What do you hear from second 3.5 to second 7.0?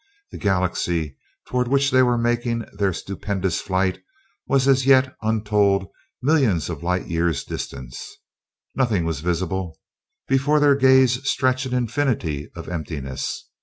flight was as yet untold millions of